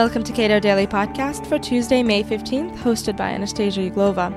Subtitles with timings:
[0.00, 4.32] Welcome to Cato Daily Podcast for Tuesday, May 15th, hosted by Anastasia Uglova.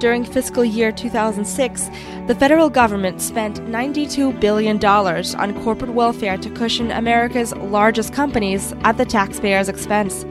[0.00, 1.90] During fiscal year 2006,
[2.26, 8.96] the federal government spent $92 billion on corporate welfare to cushion America's largest companies at
[8.96, 10.24] the taxpayer's expense.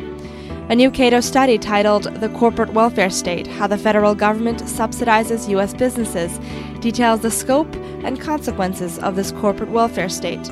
[0.68, 5.74] A new Cato study titled The Corporate Welfare State How the Federal Government Subsidizes U.S.
[5.74, 6.38] Businesses
[6.82, 7.74] details the scope
[8.04, 10.52] and consequences of this corporate welfare state.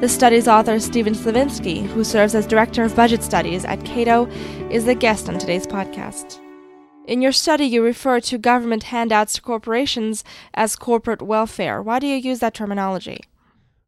[0.00, 4.26] The study's author, Stephen Slivinski, who serves as Director of Budget Studies at Cato,
[4.70, 6.38] is the guest on today's podcast.
[7.06, 10.22] In your study, you refer to government handouts to corporations
[10.54, 11.82] as corporate welfare.
[11.82, 13.22] Why do you use that terminology?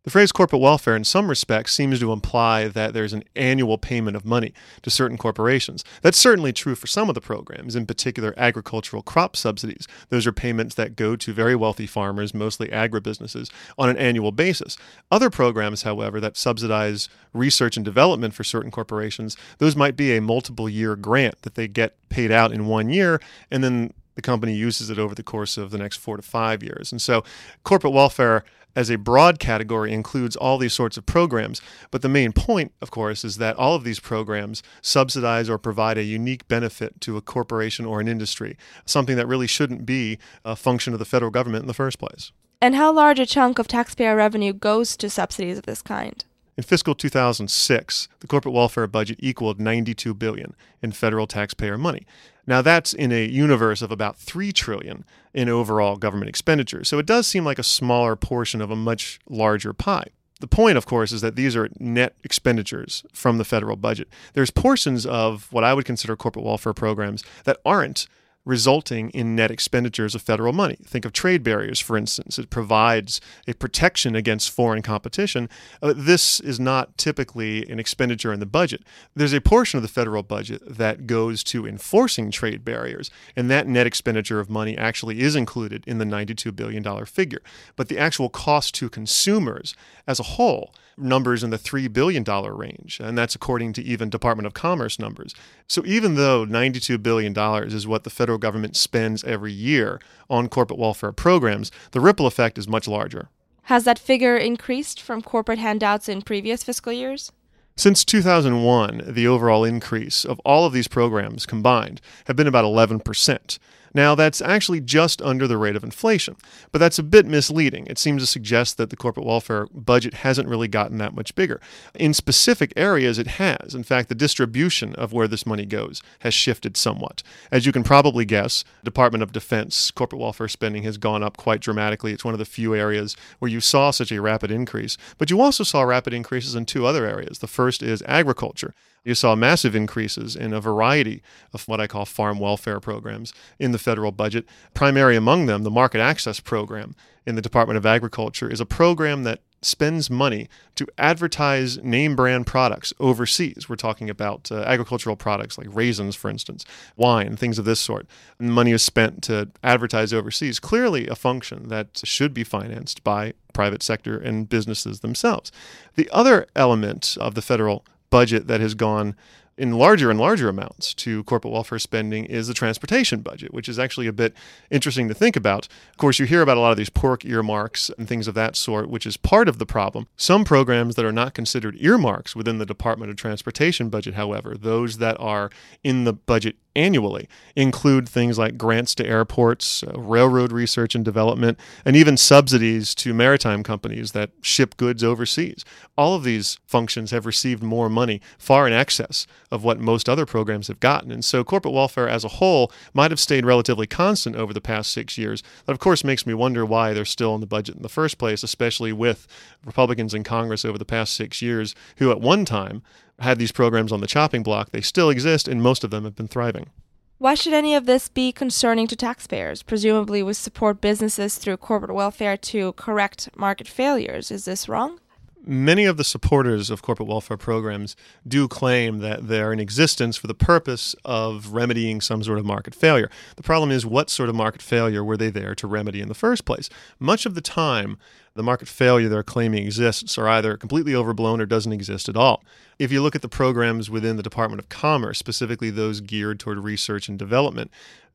[0.02, 4.16] The phrase corporate welfare, in some respects, seems to imply that there's an annual payment
[4.16, 5.84] of money to certain corporations.
[6.00, 9.86] That's certainly true for some of the programs, in particular agricultural crop subsidies.
[10.08, 14.78] Those are payments that go to very wealthy farmers, mostly agribusinesses, on an annual basis.
[15.10, 20.22] Other programs, however, that subsidize research and development for certain corporations, those might be a
[20.22, 24.54] multiple year grant that they get paid out in one year, and then the company
[24.54, 26.92] uses it over the course of the next four to five years.
[26.92, 27.24] And so
[27.64, 28.44] corporate welfare
[28.76, 31.62] as a broad category includes all these sorts of programs.
[31.90, 35.96] But the main point, of course, is that all of these programs subsidize or provide
[35.96, 40.54] a unique benefit to a corporation or an industry, something that really shouldn't be a
[40.54, 42.30] function of the federal government in the first place.
[42.60, 46.22] And how large a chunk of taxpayer revenue goes to subsidies of this kind?
[46.58, 52.06] In fiscal 2006, the corporate welfare budget equaled 92 billion in federal taxpayer money.
[52.50, 56.88] Now that's in a universe of about 3 trillion in overall government expenditures.
[56.88, 60.08] So it does seem like a smaller portion of a much larger pie.
[60.40, 64.08] The point, of course, is that these are net expenditures from the federal budget.
[64.32, 68.08] There's portions of what I would consider corporate welfare programs that aren't
[68.50, 70.76] resulting in net expenditures of federal money.
[70.84, 72.36] Think of trade barriers, for instance.
[72.36, 75.48] It provides a protection against foreign competition.
[75.80, 78.82] Uh, this is not typically an expenditure in the budget.
[79.14, 83.68] There's a portion of the federal budget that goes to enforcing trade barriers, and that
[83.68, 87.42] net expenditure of money actually is included in the $92 billion figure.
[87.76, 89.76] But the actual cost to consumers
[90.08, 94.46] as a whole numbers in the $3 billion range, and that's according to even Department
[94.46, 95.34] of Commerce numbers.
[95.66, 97.36] So even though $92 billion
[97.66, 102.58] is what the federal government spends every year on corporate welfare programs, the ripple effect
[102.58, 103.28] is much larger.
[103.64, 107.30] Has that figure increased from corporate handouts in previous fiscal years?
[107.76, 113.58] Since 2001, the overall increase of all of these programs combined have been about 11%.
[113.92, 116.36] Now, that's actually just under the rate of inflation,
[116.72, 117.86] but that's a bit misleading.
[117.86, 121.60] It seems to suggest that the corporate welfare budget hasn't really gotten that much bigger.
[121.94, 123.74] In specific areas, it has.
[123.74, 127.22] In fact, the distribution of where this money goes has shifted somewhat.
[127.50, 131.60] As you can probably guess, Department of Defense corporate welfare spending has gone up quite
[131.60, 132.12] dramatically.
[132.12, 135.40] It's one of the few areas where you saw such a rapid increase, but you
[135.40, 137.38] also saw rapid increases in two other areas.
[137.40, 138.74] The first is agriculture.
[139.04, 141.22] You saw massive increases in a variety
[141.54, 144.44] of what I call farm welfare programs in the federal budget.
[144.74, 146.94] Primary among them, the Market Access Program
[147.26, 152.46] in the Department of Agriculture, is a program that spends money to advertise name brand
[152.46, 153.68] products overseas.
[153.68, 156.64] We're talking about uh, agricultural products like raisins, for instance,
[156.96, 158.06] wine, things of this sort.
[158.38, 160.60] And money is spent to advertise overseas.
[160.60, 165.52] Clearly, a function that should be financed by private sector and businesses themselves.
[165.94, 169.16] The other element of the federal budget that has gone
[169.60, 173.78] in larger and larger amounts to corporate welfare spending is the transportation budget, which is
[173.78, 174.34] actually a bit
[174.70, 175.68] interesting to think about.
[175.90, 178.56] Of course, you hear about a lot of these pork earmarks and things of that
[178.56, 180.06] sort, which is part of the problem.
[180.16, 184.96] Some programs that are not considered earmarks within the Department of Transportation budget, however, those
[184.96, 185.50] that are
[185.84, 191.58] in the budget annually include things like grants to airports, uh, railroad research and development,
[191.84, 195.64] and even subsidies to maritime companies that ship goods overseas.
[195.96, 200.26] All of these functions have received more money, far in excess of what most other
[200.26, 201.10] programs have gotten.
[201.10, 204.92] And so corporate welfare as a whole might have stayed relatively constant over the past
[204.92, 205.42] six years.
[205.66, 208.18] That, of course, makes me wonder why they're still in the budget in the first
[208.18, 209.26] place, especially with
[209.64, 212.82] Republicans in Congress over the past six years who, at one time,
[213.18, 214.70] had these programs on the chopping block.
[214.70, 216.70] They still exist, and most of them have been thriving.
[217.18, 219.62] Why should any of this be concerning to taxpayers?
[219.62, 224.30] Presumably, we support businesses through corporate welfare to correct market failures.
[224.30, 225.00] Is this wrong?
[225.46, 227.96] Many of the supporters of corporate welfare programs
[228.28, 232.74] do claim that they're in existence for the purpose of remedying some sort of market
[232.74, 233.10] failure.
[233.36, 236.14] The problem is, what sort of market failure were they there to remedy in the
[236.14, 236.68] first place?
[236.98, 237.96] Much of the time,
[238.34, 242.44] the market failure they're claiming exists are either completely overblown or doesn't exist at all.
[242.78, 246.58] If you look at the programs within the Department of Commerce, specifically those geared toward
[246.58, 247.70] research and development,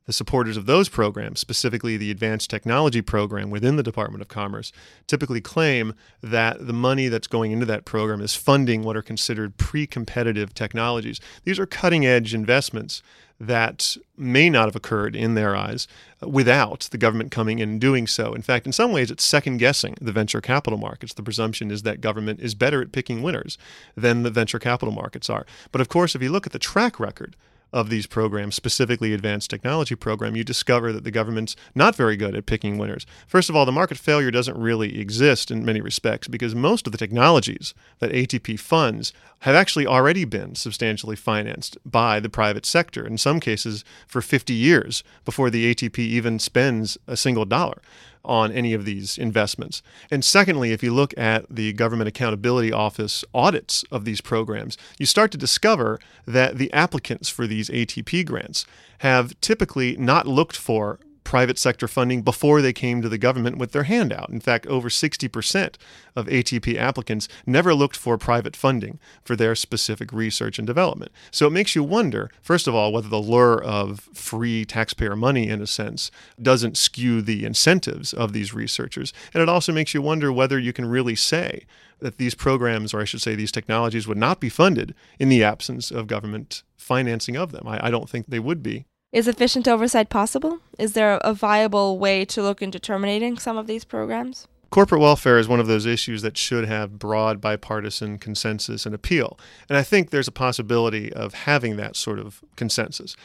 [0.06, 4.72] The supporters of those programs, specifically the Advanced Technology Program within the Department of Commerce,
[5.08, 9.58] typically claim that the money that's going into that program is funding what are considered
[9.58, 11.20] pre competitive technologies.
[11.44, 13.02] These are cutting edge investments
[13.40, 15.88] that may not have occurred in their eyes
[16.22, 18.34] without the government coming in and doing so.
[18.34, 21.14] In fact, in some ways, it's second guessing the venture capital markets.
[21.14, 23.58] The presumption is that government is better at picking winners
[23.96, 25.46] than the venture capital markets are.
[25.72, 27.36] But of course, if you look at the track record,
[27.74, 32.36] of these programs, specifically advanced technology program, you discover that the government's not very good
[32.36, 33.06] at picking winners.
[33.28, 36.92] First of all, the market failure doesn't really exist in many respects because most of
[36.92, 43.06] the technologies that ATP funds have actually already been substantially financed by the private sector,
[43.06, 47.82] in some cases for 50 years before the ATP even spends a single dollar
[48.26, 49.82] on any of these investments.
[50.12, 55.06] And secondly, if you look at the Government Accountability Office audits of these programs, you
[55.06, 58.66] start to discover that the applicants for these ATP grants
[59.00, 63.74] have typically not looked for private sector funding before they came to the government with
[63.74, 64.30] their hand out.
[64.30, 65.76] In fact, over 60%
[66.16, 71.12] of ATP applicants never looked for private funding for their specific research and development.
[71.32, 75.50] So it makes you wonder, first of all, whether the lure of free taxpayer money,
[75.50, 76.12] in a sense,
[76.42, 79.12] doesn't skew the incentives of these researchers.
[79.34, 81.66] And it also makes you wonder whether you can really say
[82.00, 85.44] that these programs, or I should say these technologies, would not be funded in the
[85.44, 87.68] absence of government financing of them.
[87.68, 88.86] I, I don't think they would be.
[89.16, 90.60] Is efficient oversight possible?
[90.78, 94.46] Is there a viable way to look into terminating some of these programs?
[94.72, 99.40] Corporate welfare is one of those issues that should have broad bipartisan consensus and appeal.
[99.70, 103.16] And I think there's a possibility of having that sort of consensus.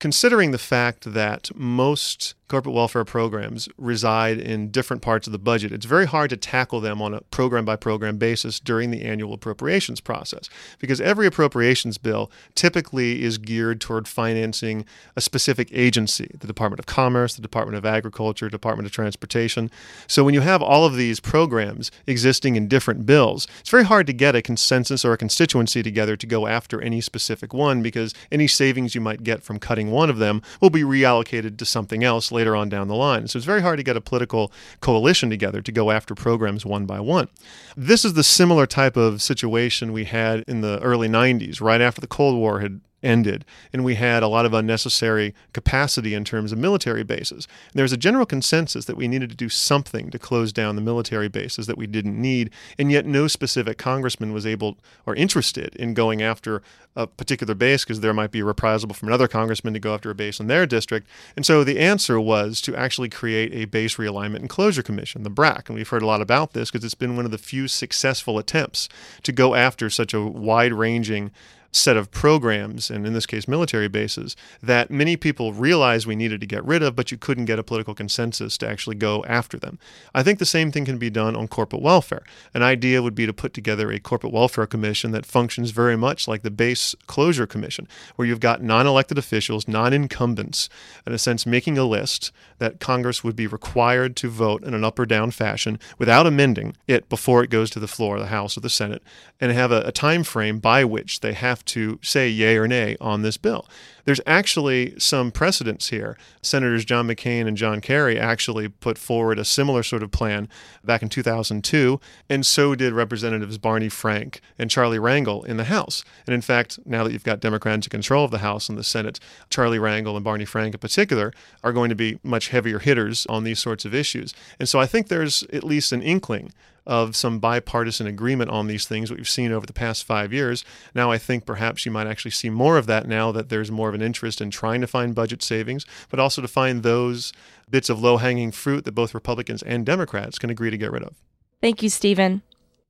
[0.00, 5.72] Considering the fact that most corporate welfare programs reside in different parts of the budget.
[5.72, 9.32] It's very hard to tackle them on a program by program basis during the annual
[9.32, 10.48] appropriations process
[10.78, 14.84] because every appropriations bill typically is geared toward financing
[15.16, 19.70] a specific agency the Department of Commerce, the Department of Agriculture, Department of Transportation.
[20.06, 24.06] So when you have all of these programs existing in different bills, it's very hard
[24.06, 28.14] to get a consensus or a constituency together to go after any specific one because
[28.30, 32.04] any savings you might get from cutting one of them will be reallocated to something
[32.04, 33.26] else later on down the line.
[33.26, 36.86] So it's very hard to get a political coalition together to go after programs one
[36.86, 37.28] by one.
[37.76, 42.00] This is the similar type of situation we had in the early 90s, right after
[42.00, 46.52] the Cold War had ended, and we had a lot of unnecessary capacity in terms
[46.52, 47.46] of military bases.
[47.66, 50.76] And there was a general consensus that we needed to do something to close down
[50.76, 55.14] the military bases that we didn't need, and yet no specific congressman was able or
[55.14, 56.62] interested in going after
[56.96, 60.10] a particular base because there might be a reprisal from another congressman to go after
[60.10, 61.06] a base in their district.
[61.36, 65.30] And so the answer was to actually create a base realignment and closure commission, the
[65.30, 65.68] BRAC.
[65.68, 68.38] And we've heard a lot about this because it's been one of the few successful
[68.38, 68.88] attempts
[69.24, 71.30] to go after such a wide ranging
[71.72, 76.40] set of programs, and in this case, military bases, that many people realized we needed
[76.40, 79.58] to get rid of, but you couldn't get a political consensus to actually go after
[79.58, 79.78] them.
[80.14, 82.22] I think the same thing can be done on corporate welfare.
[82.54, 86.26] An idea would be to put together a corporate welfare commission that functions very much
[86.26, 90.68] like the base closure commission, where you've got non elected officials, non incumbents,
[91.06, 94.84] in a sense, making a list that Congress would be required to vote in an
[94.84, 98.28] up or down fashion without amending it before it goes to the floor of the
[98.28, 99.02] House or the Senate,
[99.40, 102.96] and have a, a time frame by which they have to say yay or nay
[103.00, 103.66] on this bill.
[104.06, 106.16] There's actually some precedents here.
[106.40, 110.48] Senators John McCain and John Kerry actually put forward a similar sort of plan
[110.84, 116.04] back in 2002, and so did Representatives Barney Frank and Charlie Rangel in the House.
[116.26, 118.84] And in fact, now that you've got Democrats in control of the House and the
[118.84, 119.18] Senate,
[119.50, 121.32] Charlie Rangel and Barney Frank in particular
[121.64, 124.32] are going to be much heavier hitters on these sorts of issues.
[124.60, 126.52] And so I think there's at least an inkling
[126.86, 130.64] of some bipartisan agreement on these things what we've seen over the past five years.
[130.94, 133.88] Now, I think perhaps you might actually see more of that now that there's more
[133.88, 137.32] of an interest in trying to find budget savings, but also to find those
[137.68, 141.02] bits of low hanging fruit that both Republicans and Democrats can agree to get rid
[141.02, 141.16] of.
[141.60, 142.42] Thank you, Stephen.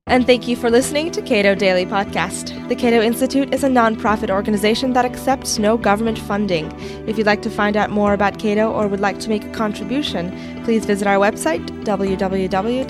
[0.09, 2.69] And thank you for listening to Cato Daily Podcast.
[2.69, 6.71] The Cato Institute is a nonprofit organization that accepts no government funding.
[7.09, 9.51] If you'd like to find out more about Cato or would like to make a
[9.51, 12.87] contribution, please visit our website, www.cato.org.